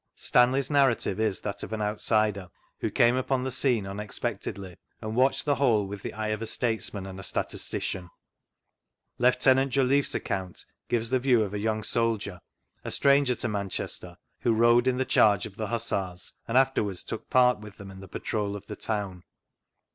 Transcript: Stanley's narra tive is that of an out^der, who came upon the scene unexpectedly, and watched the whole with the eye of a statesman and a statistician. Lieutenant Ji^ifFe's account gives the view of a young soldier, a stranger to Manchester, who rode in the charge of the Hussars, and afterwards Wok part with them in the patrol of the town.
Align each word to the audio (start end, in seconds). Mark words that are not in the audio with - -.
Stanley's 0.15 0.71
narra 0.71 0.95
tive 0.95 1.19
is 1.19 1.41
that 1.41 1.61
of 1.61 1.71
an 1.73 1.79
out^der, 1.79 2.49
who 2.79 2.89
came 2.89 3.15
upon 3.15 3.43
the 3.43 3.51
scene 3.51 3.85
unexpectedly, 3.85 4.77
and 4.99 5.15
watched 5.15 5.45
the 5.45 5.53
whole 5.57 5.85
with 5.85 6.01
the 6.01 6.15
eye 6.15 6.29
of 6.29 6.41
a 6.41 6.47
statesman 6.47 7.05
and 7.05 7.19
a 7.19 7.23
statistician. 7.23 8.09
Lieutenant 9.19 9.71
Ji^ifFe's 9.71 10.15
account 10.15 10.65
gives 10.89 11.11
the 11.11 11.19
view 11.19 11.43
of 11.43 11.53
a 11.53 11.59
young 11.59 11.83
soldier, 11.83 12.39
a 12.83 12.89
stranger 12.89 13.35
to 13.35 13.47
Manchester, 13.47 14.17
who 14.39 14.55
rode 14.55 14.87
in 14.87 14.97
the 14.97 15.05
charge 15.05 15.45
of 15.45 15.55
the 15.55 15.67
Hussars, 15.67 16.33
and 16.47 16.57
afterwards 16.57 17.05
Wok 17.11 17.29
part 17.29 17.59
with 17.59 17.77
them 17.77 17.91
in 17.91 17.99
the 17.99 18.07
patrol 18.07 18.55
of 18.55 18.65
the 18.65 18.75
town. 18.75 19.21